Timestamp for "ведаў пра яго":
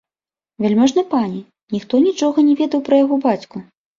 2.61-3.15